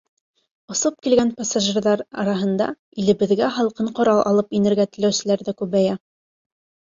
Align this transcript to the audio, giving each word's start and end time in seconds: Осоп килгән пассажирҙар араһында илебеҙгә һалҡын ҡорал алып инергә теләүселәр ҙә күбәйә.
Осоп 0.75 0.95
килгән 1.07 1.33
пассажирҙар 1.41 2.01
араһында 2.23 2.69
илебеҙгә 3.03 3.51
һалҡын 3.59 3.93
ҡорал 4.01 4.23
алып 4.31 4.57
инергә 4.61 4.89
теләүселәр 4.97 5.45
ҙә 5.51 5.55
күбәйә. 5.63 5.95